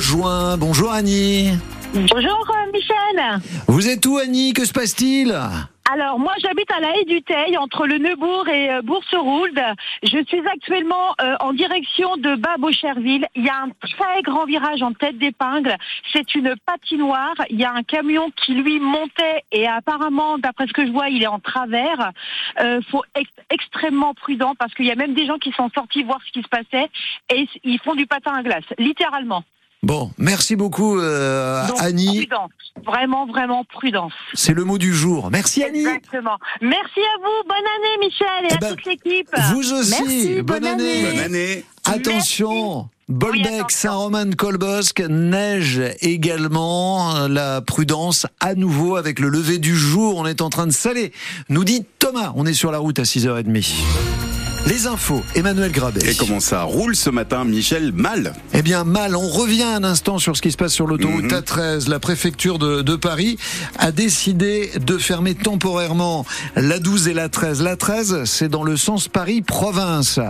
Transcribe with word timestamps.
rejoint. 0.00 0.56
Bonjour 0.56 0.90
Annie. 0.90 1.50
Bonjour 1.92 2.46
euh, 2.50 2.72
Michel. 2.72 3.40
Vous 3.68 3.86
êtes 3.86 4.06
où 4.06 4.16
Annie? 4.16 4.54
Que 4.54 4.64
se 4.64 4.72
passe-t-il? 4.72 5.38
Alors 5.92 6.18
moi 6.18 6.32
j'habite 6.38 6.72
à 6.72 6.80
la 6.80 6.96
Haie 6.96 7.04
du 7.04 7.20
Teil 7.20 7.58
entre 7.58 7.86
le 7.86 7.98
Neubourg 7.98 8.48
et 8.48 8.70
euh, 8.70 8.80
Bourse-Roulde. 8.80 9.60
Je 10.02 10.24
suis 10.24 10.40
actuellement 10.46 11.14
euh, 11.20 11.34
en 11.40 11.52
direction 11.52 12.16
de 12.16 12.34
Bas-Beaucherville. 12.36 13.26
Il 13.34 13.44
y 13.44 13.50
a 13.50 13.64
un 13.64 13.68
très 13.82 14.22
grand 14.22 14.46
virage 14.46 14.80
en 14.80 14.94
tête 14.94 15.18
d'épingle. 15.18 15.76
C'est 16.14 16.34
une 16.34 16.54
patinoire. 16.64 17.34
Il 17.50 17.60
y 17.60 17.64
a 17.64 17.72
un 17.74 17.82
camion 17.82 18.30
qui 18.42 18.54
lui 18.54 18.80
montait 18.80 19.44
et 19.52 19.68
apparemment 19.68 20.38
d'après 20.38 20.66
ce 20.66 20.72
que 20.72 20.86
je 20.86 20.92
vois 20.92 21.10
il 21.10 21.22
est 21.22 21.26
en 21.26 21.40
travers. 21.40 22.12
Euh, 22.62 22.80
faut 22.90 23.04
être 23.14 23.32
extrêmement 23.50 24.14
prudent 24.14 24.54
parce 24.58 24.72
qu'il 24.72 24.86
y 24.86 24.92
a 24.92 24.96
même 24.96 25.12
des 25.12 25.26
gens 25.26 25.36
qui 25.36 25.52
sont 25.52 25.68
sortis 25.74 26.04
voir 26.04 26.20
ce 26.26 26.32
qui 26.32 26.42
se 26.42 26.48
passait 26.48 26.88
et 27.34 27.46
ils 27.64 27.80
font 27.80 27.94
du 27.94 28.06
patin 28.06 28.32
à 28.32 28.42
glace, 28.42 28.64
littéralement. 28.78 29.44
Bon, 29.82 30.10
merci 30.18 30.56
beaucoup 30.56 30.98
euh, 30.98 31.66
Donc, 31.66 31.78
Annie. 31.80 32.26
prudence. 32.26 32.50
Vraiment, 32.84 33.26
vraiment 33.26 33.64
prudence. 33.64 34.12
C'est 34.34 34.52
le 34.52 34.64
mot 34.64 34.76
du 34.76 34.94
jour. 34.94 35.30
Merci 35.30 35.64
Annie. 35.64 35.80
Exactement. 35.80 36.36
Merci 36.60 37.00
à 37.00 37.18
vous. 37.18 37.48
Bonne 37.48 37.56
année, 37.56 38.06
Michel, 38.06 38.44
et 38.44 38.48
Eh 38.50 38.54
à 38.54 38.58
ben, 38.58 38.76
toute 38.76 38.84
l'équipe. 38.84 39.28
Vous 39.52 39.72
aussi. 39.72 39.90
Merci, 39.90 40.34
bonne, 40.42 40.44
bonne 40.60 40.66
année. 40.66 40.82
année. 41.06 41.10
Bonne 41.12 41.18
année. 41.24 41.64
Attention. 41.86 42.88
Bolbec, 43.08 43.46
attention. 43.46 43.66
Saint-Romain, 43.70 44.30
Colbosque, 44.32 45.00
neige 45.08 45.80
également. 46.00 47.26
La 47.28 47.60
prudence 47.62 48.26
à 48.38 48.54
nouveau 48.54 48.96
avec 48.96 49.18
le 49.18 49.28
lever 49.28 49.58
du 49.58 49.74
jour. 49.74 50.16
On 50.18 50.26
est 50.26 50.42
en 50.42 50.50
train 50.50 50.66
de 50.66 50.72
saler. 50.72 51.10
Nous 51.48 51.64
dit 51.64 51.84
Thomas. 51.98 52.32
On 52.36 52.44
est 52.46 52.52
sur 52.54 52.70
la 52.70 52.78
route 52.78 52.98
à 52.98 53.02
6h30. 53.04 54.19
Les 54.66 54.86
infos, 54.86 55.22
Emmanuel 55.34 55.72
Grabet. 55.72 56.00
Et 56.08 56.14
comment 56.14 56.38
ça 56.38 56.62
roule 56.62 56.94
ce 56.94 57.10
matin, 57.10 57.44
Michel 57.44 57.92
Mal 57.92 58.34
Eh 58.54 58.62
bien, 58.62 58.84
mal. 58.84 59.16
On 59.16 59.28
revient 59.28 59.62
un 59.64 59.82
instant 59.82 60.18
sur 60.18 60.36
ce 60.36 60.42
qui 60.42 60.52
se 60.52 60.56
passe 60.56 60.72
sur 60.72 60.86
l'autoroute 60.86 61.24
Mhm. 61.24 61.40
A13. 61.40 61.88
La 61.88 61.98
préfecture 61.98 62.58
de, 62.60 62.82
de 62.82 62.94
Paris 62.94 63.36
a 63.78 63.90
décidé 63.90 64.70
de 64.80 64.96
fermer 64.98 65.34
temporairement 65.34 66.24
la 66.54 66.78
12 66.78 67.08
et 67.08 67.14
la 67.14 67.28
13. 67.28 67.62
La 67.62 67.74
13, 67.76 68.24
c'est 68.26 68.48
dans 68.48 68.62
le 68.62 68.76
sens 68.76 69.08
Paris-Province. 69.08 70.20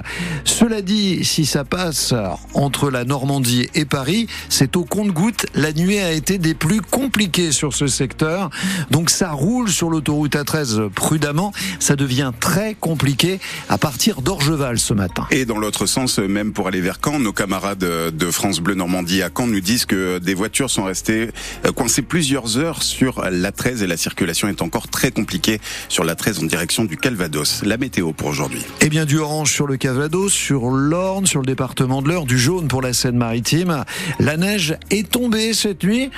Cela 0.45 0.81
dit, 0.81 1.23
si 1.25 1.45
ça 1.45 1.65
passe 1.65 2.15
entre 2.55 2.89
la 2.91 3.05
Normandie 3.05 3.69
et 3.75 3.85
Paris, 3.85 4.27
c'est 4.49 4.75
au 4.77 4.85
compte-goutte. 4.85 5.47
La 5.55 5.73
nuit 5.75 5.99
a 5.99 6.13
été 6.13 6.39
des 6.39 6.55
plus 6.55 6.81
compliquées 6.81 7.53
sur 7.53 7.75
ce 7.75 7.89
secteur. 7.89 8.49
Donc 8.91 9.11
ça 9.11 9.33
roule 9.33 9.69
sur 9.69 9.91
l'autoroute 9.91 10.35
A13 10.35 10.89
prudemment. 10.89 11.53
Ça 11.79 11.95
devient 11.95 12.33
très 12.41 12.75
compliqué 12.75 13.39
à 13.69 13.77
partir 13.77 14.20
d'Orgeval 14.21 14.79
ce 14.79 14.95
matin. 14.95 15.27
Et 15.31 15.45
dans 15.45 15.59
l'autre 15.59 15.87
sens, 15.87 16.19
même 16.19 16.53
pour 16.53 16.69
aller 16.69 16.81
vers 16.81 16.99
Caen, 17.05 17.19
nos 17.19 17.33
camarades 17.33 17.79
de 17.79 18.31
France 18.31 18.61
Bleu 18.61 18.75
Normandie 18.75 19.23
à 19.23 19.31
Caen 19.35 19.47
nous 19.47 19.61
disent 19.61 19.87
que 19.87 20.19
des 20.19 20.35
voitures 20.35 20.71
sont 20.71 20.85
restées 20.85 21.31
euh, 21.65 21.73
coincées 21.73 22.03
plusieurs 22.03 22.59
heures 22.59 22.83
sur 22.83 23.25
la 23.31 23.53
13 23.53 23.83
et 23.83 23.87
la 23.87 23.97
circulation 23.97 24.49
est 24.49 24.63
encore 24.63 24.89
très 24.89 25.11
compliquée 25.11 25.61
sur 25.89 26.05
la 26.05 26.15
13 26.15 26.41
en 26.41 26.47
direction 26.47 26.85
du 26.85 26.97
Calvados. 26.97 27.63
La 27.65 27.77
météo 27.77 28.13
pour 28.13 28.29
aujourd'hui. 28.29 28.65
Eh 28.81 28.89
bien, 28.89 29.05
du 29.05 29.19
orange 29.19 29.53
sur 29.53 29.67
le 29.67 29.77
Cavados, 29.77 30.29
sur 30.29 30.71
l'Orne, 30.71 31.27
sur 31.27 31.41
le 31.41 31.47
département 31.47 32.03
de 32.03 32.09
l'Eure, 32.09 32.27
du 32.27 32.39
jaune 32.39 32.69
pour 32.69 32.83
la 32.83 32.93
Seine-Maritime. 32.93 33.85
La 34.19 34.37
neige 34.37 34.77
est 34.91 35.09
tombée 35.11 35.53
cette 35.55 35.85
nuit. 35.85 36.11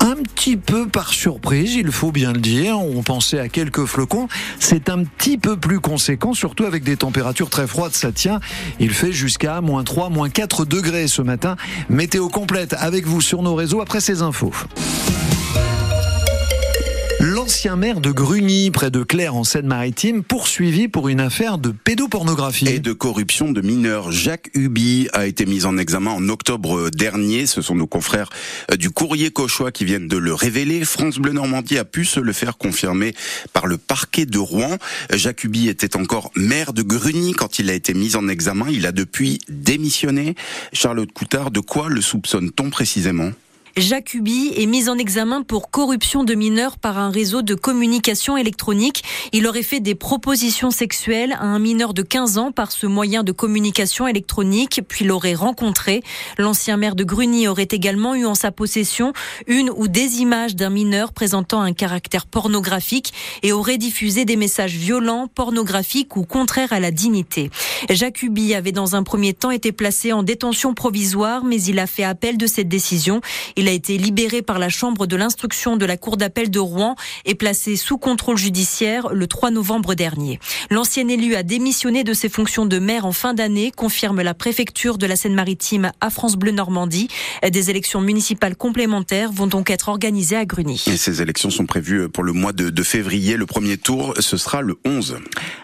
Un 0.00 0.16
petit 0.16 0.56
peu 0.56 0.88
par 0.88 1.12
surprise, 1.12 1.74
il 1.74 1.92
faut 1.92 2.10
bien 2.10 2.32
le 2.32 2.40
dire. 2.40 2.78
On 2.78 3.02
pensait 3.02 3.38
à 3.38 3.48
quelques 3.48 3.84
flocons. 3.84 4.28
C'est 4.58 4.88
un 4.88 5.04
petit 5.04 5.36
peu 5.36 5.56
plus 5.58 5.78
conséquent, 5.78 6.32
surtout 6.32 6.64
avec 6.64 6.82
des 6.82 6.96
températures 6.96 7.50
très 7.50 7.66
froides. 7.66 7.94
Ça 7.94 8.10
tient. 8.10 8.40
Il 8.78 8.90
fait 8.90 9.12
jusqu'à 9.12 9.60
moins 9.60 9.84
3, 9.84 10.08
moins 10.08 10.30
4 10.30 10.64
degrés 10.64 11.06
ce 11.06 11.22
matin. 11.22 11.56
Météo 11.90 12.28
complète 12.28 12.74
avec 12.78 13.06
vous 13.06 13.20
sur 13.20 13.42
nos 13.42 13.54
réseaux 13.54 13.82
après 13.82 14.00
ces 14.00 14.22
infos. 14.22 14.52
L'ancien 17.50 17.74
maire 17.74 18.00
de 18.00 18.12
Grugny, 18.12 18.70
près 18.70 18.92
de 18.92 19.02
Claire 19.02 19.34
en 19.34 19.42
Seine-Maritime, 19.42 20.22
poursuivi 20.22 20.86
pour 20.86 21.08
une 21.08 21.18
affaire 21.18 21.58
de 21.58 21.70
pédopornographie. 21.70 22.68
Et 22.68 22.78
de 22.78 22.92
corruption 22.92 23.50
de 23.50 23.60
mineurs. 23.60 24.12
Jacques 24.12 24.50
Huby 24.54 25.08
a 25.12 25.26
été 25.26 25.46
mis 25.46 25.64
en 25.64 25.76
examen 25.76 26.12
en 26.12 26.28
octobre 26.28 26.90
dernier. 26.90 27.46
Ce 27.46 27.60
sont 27.60 27.74
nos 27.74 27.88
confrères 27.88 28.30
du 28.78 28.90
courrier 28.90 29.32
cauchois 29.32 29.72
qui 29.72 29.84
viennent 29.84 30.06
de 30.06 30.16
le 30.16 30.32
révéler. 30.32 30.84
France 30.84 31.18
Bleu 31.18 31.32
Normandie 31.32 31.76
a 31.76 31.84
pu 31.84 32.04
se 32.04 32.20
le 32.20 32.32
faire 32.32 32.56
confirmer 32.56 33.16
par 33.52 33.66
le 33.66 33.78
parquet 33.78 34.26
de 34.26 34.38
Rouen. 34.38 34.78
Jacques 35.12 35.42
Huby 35.42 35.66
était 35.66 35.96
encore 35.96 36.30
maire 36.36 36.72
de 36.72 36.82
Grugny 36.82 37.32
quand 37.32 37.58
il 37.58 37.68
a 37.68 37.74
été 37.74 37.94
mis 37.94 38.14
en 38.14 38.28
examen. 38.28 38.66
Il 38.70 38.86
a 38.86 38.92
depuis 38.92 39.40
démissionné. 39.48 40.36
Charlotte 40.72 41.10
Coutard, 41.10 41.50
de 41.50 41.58
quoi 41.58 41.88
le 41.88 42.00
soupçonne-t-on 42.00 42.70
précisément? 42.70 43.32
Jacques 43.76 44.16
est 44.16 44.66
mis 44.66 44.88
en 44.88 44.98
examen 44.98 45.42
pour 45.42 45.70
corruption 45.70 46.24
de 46.24 46.34
mineurs 46.34 46.78
par 46.78 46.98
un 46.98 47.10
réseau 47.10 47.42
de 47.42 47.54
communication 47.54 48.36
électronique. 48.36 49.04
Il 49.32 49.46
aurait 49.46 49.62
fait 49.62 49.80
des 49.80 49.94
propositions 49.94 50.70
sexuelles 50.70 51.32
à 51.32 51.44
un 51.44 51.58
mineur 51.58 51.94
de 51.94 52.02
15 52.02 52.38
ans 52.38 52.52
par 52.52 52.72
ce 52.72 52.86
moyen 52.86 53.22
de 53.22 53.32
communication 53.32 54.08
électronique, 54.08 54.82
puis 54.88 55.04
l'aurait 55.04 55.34
rencontré. 55.34 56.02
L'ancien 56.38 56.76
maire 56.76 56.96
de 56.96 57.04
Grugny 57.04 57.46
aurait 57.46 57.68
également 57.70 58.14
eu 58.14 58.26
en 58.26 58.34
sa 58.34 58.50
possession 58.50 59.12
une 59.46 59.70
ou 59.70 59.86
des 59.86 60.20
images 60.20 60.56
d'un 60.56 60.70
mineur 60.70 61.12
présentant 61.12 61.60
un 61.60 61.72
caractère 61.72 62.26
pornographique 62.26 63.12
et 63.42 63.52
aurait 63.52 63.78
diffusé 63.78 64.24
des 64.24 64.36
messages 64.36 64.74
violents, 64.74 65.28
pornographiques 65.28 66.16
ou 66.16 66.24
contraires 66.24 66.72
à 66.72 66.80
la 66.80 66.90
dignité. 66.90 67.50
Jacques 67.88 68.24
avait 68.54 68.72
dans 68.72 68.96
un 68.96 69.02
premier 69.02 69.34
temps 69.34 69.50
été 69.50 69.72
placé 69.72 70.12
en 70.12 70.22
détention 70.22 70.74
provisoire, 70.74 71.44
mais 71.44 71.60
il 71.62 71.78
a 71.78 71.86
fait 71.86 72.04
appel 72.04 72.36
de 72.36 72.46
cette 72.46 72.68
décision. 72.68 73.20
Il 73.56 73.68
a 73.68 73.72
été 73.72 73.98
libéré 73.98 74.42
par 74.42 74.58
la 74.58 74.68
chambre 74.68 75.06
de 75.06 75.16
l'instruction 75.16 75.76
de 75.76 75.84
la 75.84 75.96
cour 75.96 76.16
d'appel 76.16 76.50
de 76.50 76.58
Rouen 76.58 76.96
et 77.24 77.34
placé 77.34 77.76
sous 77.76 77.98
contrôle 77.98 78.36
judiciaire 78.36 79.08
le 79.12 79.26
3 79.26 79.50
novembre 79.50 79.94
dernier. 79.94 80.38
L'ancien 80.70 81.08
élu 81.08 81.34
a 81.34 81.42
démissionné 81.42 82.04
de 82.04 82.12
ses 82.12 82.28
fonctions 82.28 82.66
de 82.66 82.78
maire 82.78 83.06
en 83.06 83.12
fin 83.12 83.34
d'année, 83.34 83.72
confirme 83.74 84.22
la 84.22 84.34
préfecture 84.34 84.98
de 84.98 85.06
la 85.06 85.16
Seine-Maritime 85.16 85.92
à 86.00 86.10
France 86.10 86.36
Bleu 86.36 86.52
Normandie. 86.52 87.08
Des 87.48 87.70
élections 87.70 88.00
municipales 88.00 88.56
complémentaires 88.56 89.32
vont 89.32 89.46
donc 89.46 89.70
être 89.70 89.88
organisées 89.88 90.36
à 90.36 90.44
Grugny. 90.44 90.82
Et 90.86 90.96
ces 90.96 91.22
élections 91.22 91.50
sont 91.50 91.66
prévues 91.66 92.08
pour 92.08 92.24
le 92.24 92.32
mois 92.32 92.52
de 92.52 92.82
février. 92.82 93.36
Le 93.36 93.46
premier 93.46 93.76
tour, 93.76 94.14
ce 94.18 94.36
sera 94.36 94.62
le 94.62 94.76
11. 94.84 95.18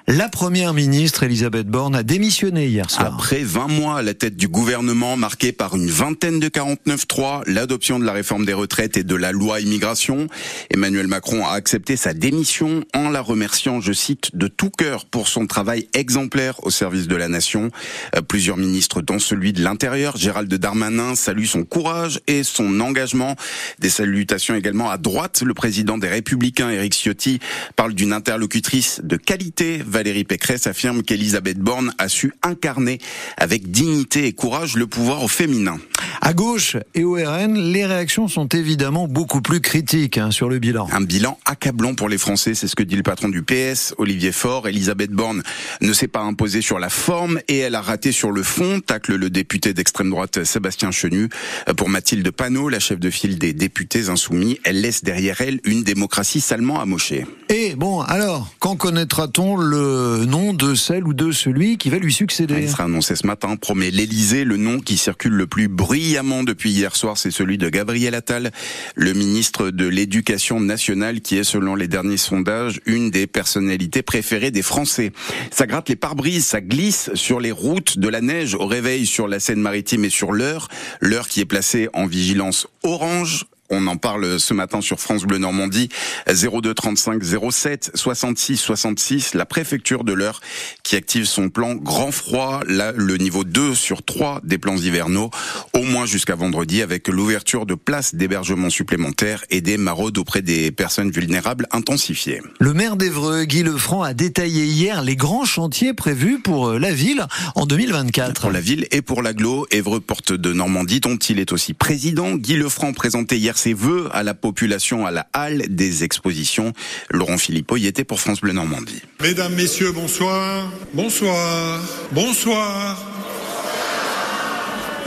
La 0.09 0.29
première 0.29 0.73
ministre 0.73 1.25
Elisabeth 1.25 1.67
Borne 1.67 1.97
a 1.97 2.05
démissionné 2.05 2.69
hier 2.69 2.89
soir. 2.89 3.13
Après 3.13 3.43
20 3.43 3.67
mois 3.67 3.99
à 3.99 4.03
la 4.03 4.15
tête 4.15 4.37
du 4.37 4.47
gouvernement 4.47 5.17
marqué 5.17 5.51
par 5.51 5.75
une 5.75 5.91
vingtaine 5.91 6.39
de 6.39 6.47
49-3, 6.47 7.43
l'adoption 7.49 7.99
de 7.99 8.05
la 8.05 8.13
réforme 8.13 8.47
des 8.47 8.53
retraites 8.53 8.97
et 8.97 9.03
de 9.03 9.17
la 9.17 9.33
loi 9.33 9.59
immigration, 9.59 10.29
Emmanuel 10.71 11.09
Macron 11.09 11.45
a 11.45 11.55
accepté 11.55 11.97
sa 11.97 12.15
démission 12.15 12.85
en 12.95 13.11
la 13.11 13.21
remerciant, 13.21 13.81
je 13.81 13.93
cite, 13.93 14.37
de 14.37 14.47
tout 14.47 14.71
cœur 14.71 15.07
pour 15.07 15.27
son 15.27 15.49
travail 15.49 15.89
exemplaire 15.93 16.65
au 16.65 16.71
service 16.71 17.09
de 17.09 17.17
la 17.17 17.27
nation. 17.27 17.73
Euh, 18.15 18.23
Plusieurs 18.23 18.59
ministres, 18.59 19.03
dont 19.03 19.19
celui 19.19 19.53
de 19.53 19.61
l'Intérieur, 19.61 20.17
Gérald 20.17 20.55
Darmanin, 20.55 21.17
saluent 21.17 21.47
son 21.47 21.65
courage 21.65 22.21
et 22.29 22.45
son 22.45 22.79
engagement. 22.79 23.35
Des 23.81 23.91
salutations 23.91 24.55
également 24.55 24.89
à 24.89 24.99
droite. 24.99 25.43
Le 25.45 25.53
président 25.53 25.99
des 25.99 26.09
Républicains, 26.09 26.71
Éric 26.71 26.95
Ciotti, 26.95 27.41
parle 27.75 27.93
d'une 27.93 28.13
interlocutrice 28.13 29.01
de 29.03 29.17
qualité. 29.17 29.83
Valérie 29.97 30.25
Pécresse 30.25 30.67
affirme 30.67 31.03
qu'Elisabeth 31.03 31.57
Borne 31.57 31.95
a 31.97 32.11
su 32.11 32.35
incarner 32.43 32.99
avec 33.39 33.71
dignité 33.71 34.27
et 34.27 34.35
courage 34.35 34.77
le 34.77 34.87
pouvoir 34.87 35.23
au 35.23 35.29
féminin. 35.29 35.79
À 36.21 36.33
gauche 36.33 36.77
et 36.95 37.05
au 37.05 37.15
RN, 37.15 37.57
les 37.57 37.87
réactions 37.87 38.29
sont 38.29 38.49
évidemment 38.49 39.09
beaucoup 39.09 39.41
plus 39.41 39.61
critiques 39.61 40.19
hein, 40.19 40.31
sur 40.31 40.49
le 40.49 40.59
bilan. 40.59 40.89
Un 40.93 41.01
bilan 41.01 41.39
accablant 41.45 41.95
pour 41.95 42.09
les 42.09 42.19
Français, 42.19 42.55
c'est 42.55 42.69
ce 42.69 42.77
que 42.77 42.83
dit 42.83 42.97
le 42.97 43.03
patron 43.03 43.29
du 43.29 43.43
PS, 43.43 43.95
Olivier 43.99 44.33
Faure. 44.33 44.69
Elisabeth 44.69 45.11
Borne 45.11 45.43
ne 45.81 45.93
s'est 45.93 46.09
pas 46.09 46.21
imposée 46.21 46.63
sur 46.63 46.79
la 46.79 46.89
forme 46.89 47.41
et 47.49 47.59
elle 47.59 47.75
a 47.75 47.81
raté 47.81 48.13
sur 48.13 48.33
le 48.33 48.43
fond, 48.43 48.81
tacle 48.81 49.15
le 49.15 49.31
député 49.31 49.75
d'extrême 49.75 50.11
droite 50.11 50.45
Sébastien 50.45 50.91
Chenu. 50.91 51.29
Pour 51.77 51.89
Mathilde 51.89 52.31
Panot, 52.31 52.69
la 52.69 52.81
chef 52.81 52.99
de 52.99 53.11
file 53.11 53.39
des 53.39 53.53
députés 53.53 54.09
insoumis, 54.09 54.59
elle 54.65 54.81
laisse 54.81 55.05
derrière 55.05 55.41
elle 55.41 55.61
une 55.65 55.83
démocratie 55.83 56.41
salement 56.41 56.81
amochée. 56.81 57.27
Et 57.49 57.75
bon, 57.77 58.01
alors, 58.01 58.53
quand 58.59 58.77
connaîtra-t-on 58.77 59.57
le 59.57 60.25
nom 60.27 60.53
de 60.53 60.75
celle 60.75 61.07
ou 61.07 61.15
de 61.15 61.31
celui 61.31 61.79
qui 61.79 61.91
va 61.91 61.99
lui 61.99 62.13
succéder? 62.13 62.57
Il 62.61 62.69
sera 62.69 62.85
annoncé 62.85 63.15
ce 63.15 63.27
matin, 63.27 63.57
promet 63.57 63.91
l'Elysée. 63.91 64.45
Le 64.45 64.57
nom 64.57 64.81
qui 64.81 64.97
circule 64.97 65.33
le 65.33 65.47
plus 65.47 65.69
bruyamment 65.97 66.45
depuis 66.45 66.73
hier 66.73 66.95
soir, 66.95 67.17
c'est 67.17 67.31
celui 67.31 67.57
de 67.57 67.71
Gabriel 67.71 68.15
Attal, 68.15 68.51
le 68.97 69.15
ministre 69.15 69.71
de 69.71 69.87
l'Éducation 69.87 70.61
nationale, 70.61 71.23
qui 71.23 71.39
est, 71.39 71.43
selon 71.43 71.75
les 71.75 71.89
derniers 71.89 72.19
sondages, 72.19 72.83
une 72.85 73.11
des 73.11 73.27
personnalités 73.27 74.03
préférées 74.03 74.51
des 74.51 74.61
Français. 74.61 75.13
Ça 75.51 75.67
gratte 75.67 75.89
les 75.89 75.97
pare-brises, 75.97 76.45
ça 76.45 76.61
glisse 76.61 77.11
sur 77.15 77.41
les 77.41 77.51
routes 77.51 77.99
de 77.99 78.09
la 78.09 78.21
neige 78.21 78.55
au 78.55 78.67
réveil 78.67 79.07
sur 79.07 79.27
la 79.27 79.41
Seine-Maritime 79.41 80.05
et 80.05 80.11
sur 80.11 80.33
l'heure. 80.33 80.69
L'heure 81.01 81.29
qui 81.29 81.41
est 81.41 81.47
placée 81.47 81.89
en 81.95 82.07
vigilance 82.07 82.67
orange 82.83 83.47
On 83.71 83.87
en 83.87 83.97
parle 83.97 84.39
ce 84.39 84.55
matin 84.55 84.81
sur 84.81 85.01
France 85.01 85.25
Bleu 85.25 85.39
Normandie 85.39 85.89
02 86.29 86.75
35 86.75 87.23
07 87.51 87.91
66 87.95 88.57
66. 88.57 89.35
La 89.35 89.47
préfecture 89.47 90.05
de 90.05 90.13
l'Eure 90.13 90.41
qui 90.83 90.97
active 90.97 91.25
son 91.25 91.49
plan 91.49 91.75
grand 91.75 92.13
froid, 92.13 92.61
là 92.67 92.93
le 92.93 93.17
niveau 93.17 93.45
2 93.45 93.75
sur 93.75 94.03
3 94.03 94.41
des 94.45 94.59
plans 94.59 94.77
hivernaux, 94.77 95.31
au 95.73 95.83
moins 95.83 96.07
jusqu'à 96.07 96.35
vendredi 96.35 96.83
avec 96.83 97.09
l'ouverture 97.09 97.67
de 97.67 97.75
places 97.75 98.15
d'hébergement 98.15 98.71
supplémentaires 98.71 99.45
et 99.51 99.61
des 99.61 99.77
maraudes 99.77 100.19
auprès 100.19 100.43
des 100.43 100.71
personnes 100.71 101.11
vulnérables 101.11 101.67
intensifiées. 101.73 102.43
Le 102.61 102.73
maire 102.73 102.97
d'Evreux, 102.97 103.45
Guy 103.45 103.63
Lefranc, 103.63 104.03
a 104.03 104.15
détaillé 104.15 104.65
hier 104.65 105.03
les 105.03 105.17
grands 105.17 105.45
chantiers 105.45 105.95
prévus 105.95 106.39
pour 106.39 106.69
euh, 106.69 106.79
la 106.79 106.93
ville 106.93 107.27
en 107.55 107.67
2024. 107.67 108.41
Pour 108.41 108.51
la 108.51 108.61
ville 108.61 108.87
et 108.91 109.03
pour 109.03 109.23
l'agglo, 109.23 109.67
Évreux 109.71 110.01
Porte 110.01 110.33
de 110.33 110.53
Normandie, 110.53 111.01
dont 111.01 111.17
il 111.17 111.39
est 111.39 111.53
aussi 111.53 111.75
président. 111.75 112.35
Guy 112.37 112.57
Lefranc 112.57 112.93
présentait 112.93 113.39
hier 113.39 113.56
ses 113.57 113.75
vœux 113.75 114.09
à 114.13 114.23
la 114.23 114.35
population 114.35 115.07
à 115.07 115.11
la 115.11 115.27
halle 115.33 115.65
des 115.69 116.05
expositions. 116.05 116.73
Laurent 117.11 117.39
Philippot 117.39 117.77
y 117.77 117.87
était 117.87 118.05
pour 118.05 118.21
France 118.21 118.41
Bleu 118.41 118.53
Normandie. 118.53 119.03
Mesdames, 119.21 119.55
Messieurs, 119.55 119.93
bonsoir. 119.93 120.71
Bonsoir. 120.95 121.81
Bonsoir. 122.13 123.16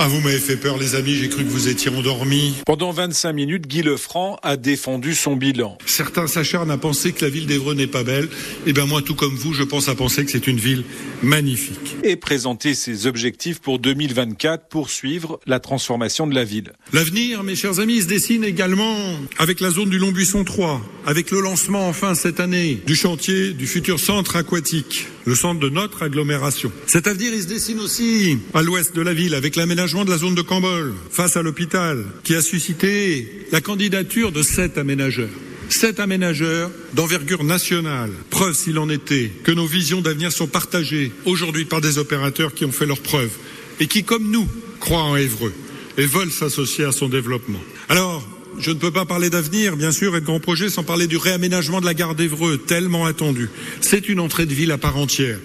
Ah, 0.02 0.08
vous 0.08 0.22
m'avez 0.22 0.40
fait 0.40 0.56
peur, 0.56 0.78
les 0.78 0.96
amis, 0.96 1.14
j'ai 1.14 1.28
cru 1.28 1.44
que 1.44 1.50
vous 1.50 1.68
étiez 1.68 1.92
endormis. 1.92 2.56
Pendant 2.66 2.94
25 2.94 3.34
minutes, 3.34 3.68
Guy 3.68 3.82
Lefranc 3.82 4.40
a 4.44 4.56
défendu 4.56 5.14
son 5.14 5.36
bilan. 5.36 5.78
Certains 5.86 6.26
s'acharnent 6.26 6.72
à 6.72 6.78
penser 6.78 7.12
que 7.12 7.26
la 7.26 7.30
ville 7.30 7.48
d'Evreux 7.48 7.74
n'est 7.74 7.86
pas 7.86 8.04
belle. 8.04 8.30
Eh 8.66 8.72
bien, 8.72 8.86
moi, 8.86 9.02
tout 9.02 9.14
comme 9.14 9.36
vous, 9.36 9.54
je 9.54 9.64
pense 9.64 9.90
à 9.90 9.96
penser 9.96 10.24
que 10.24 10.32
c'est 10.32 10.48
une 10.48 10.58
ville 10.58 10.86
magnifique. 11.22 11.98
Et 12.04 12.16
présenter 12.16 12.76
ses 12.76 13.08
objectifs 13.08 13.60
pour 13.60 13.78
2024 13.78 14.70
pour 14.70 14.90
suivre 14.90 15.42
la 15.46 15.60
transformation 15.60 16.28
de 16.28 16.34
la 16.34 16.46
ville. 16.46 16.72
L'avenir, 16.94 17.44
mes 17.44 17.58
chers 17.58 17.82
amis, 17.82 18.04
se 18.04 18.08
dessine 18.08 18.46
également 18.46 18.96
avec 19.38 19.60
la 19.60 19.70
zone 19.70 19.90
du 19.90 19.98
Long 19.98 20.14
Buisson 20.14 20.46
3, 20.46 20.82
avec 21.08 21.30
le 21.30 21.42
lancement, 21.42 21.90
enfin, 21.90 22.16
cette 22.16 22.40
année, 22.40 22.80
du 22.88 22.96
chantier 22.96 23.52
du 23.52 23.68
futur 23.68 24.00
centre 24.00 24.38
aquatique, 24.38 25.08
le 25.26 25.36
centre 25.36 25.60
de 25.60 25.70
notre 25.70 26.04
agglomération. 26.04 26.72
Cet 26.88 27.08
avenir, 27.08 27.34
il 27.34 27.42
se 27.42 27.48
dessine 27.48 27.80
aussi 27.80 28.38
à 28.54 28.62
l'ouest 28.62 28.96
de 28.96 29.02
la 29.02 29.14
ville, 29.14 29.36
avec 29.36 29.56
l'aménagement 29.56 30.06
de 30.06 30.10
la 30.10 30.18
zone 30.18 30.36
de 30.36 30.42
Cambol 30.42 30.94
face 31.12 31.38
à 31.38 31.42
l'hôpital 31.42 32.04
qui 32.24 32.36
a 32.36 32.42
suscité 32.42 33.46
la 33.52 33.62
candidature 33.62 34.32
de 34.32 34.42
sept 34.42 34.78
aménageurs. 34.78 35.30
Sept 35.70 36.00
aménageurs 36.00 36.72
d'envergure 36.94 37.44
nationale. 37.44 38.12
Preuve, 38.32 38.56
s'il 38.56 38.80
en 38.80 38.90
était, 38.90 39.32
que 39.44 39.52
nos 39.52 39.68
visions 39.68 40.02
d'avenir 40.02 40.32
sont 40.32 40.48
partagées 40.48 41.12
aujourd'hui 41.26 41.66
par 41.66 41.80
des 41.80 42.00
opérateurs 42.00 42.54
qui 42.56 42.66
ont 42.66 42.72
fait 42.72 42.88
leurs 42.88 43.02
preuves 43.02 43.32
et 43.80 43.88
qui, 43.88 44.04
comme 44.04 44.32
nous, 44.32 44.48
croient 44.80 45.04
en 45.04 45.16
Évreux 45.16 45.54
et 45.98 46.06
veulent 46.06 46.32
s'associer 46.32 46.86
à 46.86 46.92
son 46.92 47.08
développement. 47.08 47.60
Alors, 47.88 48.28
je 48.58 48.72
ne 48.72 48.78
peux 48.78 48.92
pas 48.92 49.06
parler 49.06 49.30
d'avenir, 49.30 49.76
bien 49.76 49.92
sûr, 49.92 50.16
et 50.16 50.22
de 50.22 50.26
grands 50.26 50.40
projets 50.40 50.70
sans 50.70 50.84
parler 50.84 51.08
du 51.08 51.18
réaménagement 51.18 51.82
de 51.82 51.86
la 51.86 51.94
gare 51.94 52.16
d'Evreux, 52.16 52.58
tellement 52.58 53.06
attendu. 53.06 53.50
C'est 53.82 54.10
une 54.10 54.20
entrée 54.20 54.46
de 54.46 54.54
ville 54.54 54.72
à 54.72 54.78
part 54.78 54.98
entière. 54.98 55.40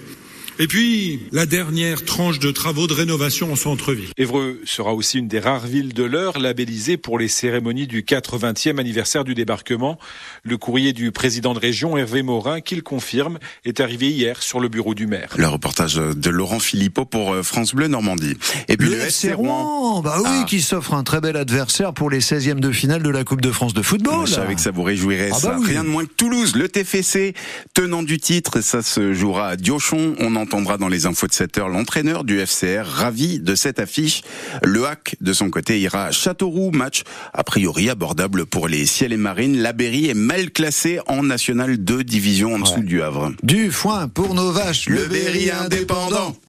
Et 0.57 0.67
puis, 0.67 1.19
la 1.33 1.45
dernière 1.45 2.05
tranche 2.05 2.39
de 2.39 2.49
travaux 2.49 2.87
de 2.87 2.93
rénovation 2.93 3.51
en 3.51 3.57
centre-ville. 3.57 4.07
Évreux 4.15 4.61
sera 4.63 4.93
aussi 4.93 5.19
une 5.19 5.27
des 5.27 5.39
rares 5.39 5.67
villes 5.67 5.93
de 5.93 6.03
l'heure 6.03 6.39
labellisée 6.39 6.95
pour 6.95 7.19
les 7.19 7.27
cérémonies 7.27 7.87
du 7.87 8.03
80e 8.03 8.79
anniversaire 8.79 9.25
du 9.25 9.35
débarquement. 9.35 9.99
Le 10.43 10.57
courrier 10.57 10.93
du 10.93 11.11
président 11.11 11.53
de 11.53 11.59
région, 11.59 11.97
Hervé 11.97 12.23
Morin, 12.23 12.61
qu'il 12.61 12.83
confirme, 12.83 13.37
est 13.65 13.81
arrivé 13.81 14.09
hier 14.09 14.41
sur 14.41 14.61
le 14.61 14.69
bureau 14.69 14.95
du 14.95 15.07
maire. 15.07 15.33
Le 15.35 15.47
reportage 15.47 15.95
de 15.95 16.29
Laurent 16.29 16.59
Philippot 16.59 17.03
pour 17.03 17.33
euh, 17.33 17.43
France 17.43 17.75
Bleu 17.75 17.89
Normandie. 17.89 18.37
Et 18.69 18.77
puis 18.77 18.87
le, 18.87 18.95
FC 18.95 19.33
Rouen, 19.33 20.01
bah 20.01 20.19
oui, 20.19 20.29
ah. 20.29 20.45
qui 20.47 20.61
s'offre 20.61 20.93
un 20.93 21.03
très 21.03 21.19
bel 21.19 21.35
adversaire 21.35 21.93
pour 21.93 22.09
les 22.09 22.21
16e 22.21 22.61
de 22.61 22.71
finale 22.71 23.03
de 23.03 23.09
la 23.09 23.25
Coupe 23.25 23.41
de 23.41 23.51
France 23.51 23.73
de 23.73 23.81
football. 23.81 24.25
Je 24.25 24.31
savais 24.31 24.55
que 24.55 24.61
ça 24.61 24.71
vous 24.71 24.83
réjouirait 24.83 25.31
ah 25.33 25.37
bah 25.43 25.57
Rien 25.65 25.83
de 25.83 25.89
moins 25.89 26.05
que 26.05 26.13
Toulouse, 26.13 26.55
le 26.55 26.69
TFC, 26.69 27.33
tenant 27.73 28.03
du 28.03 28.19
titre, 28.19 28.61
ça 28.61 28.81
se 28.81 29.13
jouera 29.13 29.49
à 29.49 29.55
Diochon. 29.57 30.15
On 30.19 30.37
en 30.37 30.44
entendra 30.45 30.77
dans 30.77 30.89
les 30.89 31.07
infos 31.07 31.25
de 31.25 31.33
7 31.33 31.57
heures 31.57 31.69
l'entraîneur 31.69 32.23
du 32.23 32.39
FCR, 32.39 32.85
ravi 32.85 33.39
de 33.39 33.55
cette 33.55 33.79
affiche. 33.79 34.21
Le 34.63 34.85
HAC, 34.85 35.15
de 35.19 35.33
son 35.33 35.49
côté, 35.49 35.79
ira 35.79 36.05
à 36.05 36.11
Châteauroux, 36.11 36.69
match 36.69 37.01
a 37.33 37.43
priori 37.43 37.89
abordable 37.89 38.45
pour 38.45 38.67
les 38.67 38.85
ciels 38.85 39.11
et 39.11 39.17
marines. 39.17 39.57
La 39.57 39.73
Berry 39.73 40.07
est 40.07 40.13
mal 40.13 40.51
classée 40.51 40.99
en 41.07 41.23
National 41.23 41.77
2, 41.77 42.03
division 42.03 42.53
en 42.53 42.59
dessous 42.59 42.83
du 42.83 43.01
Havre. 43.01 43.31
Du 43.41 43.71
foin 43.71 44.07
pour 44.07 44.35
nos 44.35 44.51
vaches, 44.51 44.87
le 44.87 45.05
Berry 45.05 45.49
indépendant. 45.49 46.35